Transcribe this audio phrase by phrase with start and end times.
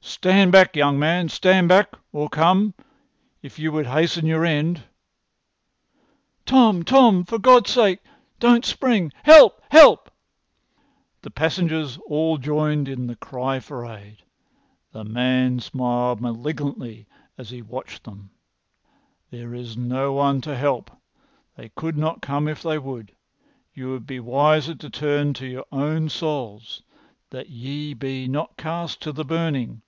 [0.00, 1.28] "Stand back, young man!
[1.28, 1.92] Stand back!
[2.12, 4.84] Or come—if you would hasten your end."
[6.46, 7.98] "Tom, Tom, for God's sake,
[8.40, 9.12] don't spring!
[9.22, 9.60] Help!
[9.70, 10.10] Help!"
[11.20, 14.22] The passengers all joined in the cry for aid.
[14.92, 17.06] The man smiled malignantly
[17.36, 18.30] as he watched them.
[19.30, 20.90] "There is no one to help.
[21.54, 23.12] They could not come if they would.
[23.74, 26.82] You would be wiser to turn to your own souls
[27.28, 29.82] that ye be not cast to the burning.